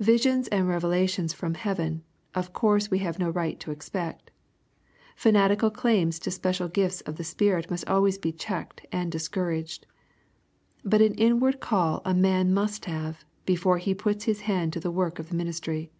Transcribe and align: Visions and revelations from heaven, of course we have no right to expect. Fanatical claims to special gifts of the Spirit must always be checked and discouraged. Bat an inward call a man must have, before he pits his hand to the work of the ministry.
Visions 0.00 0.48
and 0.48 0.66
revelations 0.66 1.34
from 1.34 1.52
heaven, 1.52 2.02
of 2.34 2.54
course 2.54 2.90
we 2.90 3.00
have 3.00 3.18
no 3.18 3.28
right 3.28 3.60
to 3.60 3.70
expect. 3.70 4.30
Fanatical 5.14 5.70
claims 5.70 6.18
to 6.18 6.30
special 6.30 6.68
gifts 6.68 7.02
of 7.02 7.16
the 7.16 7.22
Spirit 7.22 7.70
must 7.70 7.86
always 7.86 8.16
be 8.16 8.32
checked 8.32 8.86
and 8.92 9.12
discouraged. 9.12 9.84
Bat 10.86 11.02
an 11.02 11.12
inward 11.16 11.60
call 11.60 12.00
a 12.06 12.14
man 12.14 12.54
must 12.54 12.86
have, 12.86 13.26
before 13.44 13.76
he 13.76 13.92
pits 13.92 14.24
his 14.24 14.40
hand 14.40 14.72
to 14.72 14.80
the 14.80 14.90
work 14.90 15.18
of 15.18 15.28
the 15.28 15.34
ministry. 15.36 15.92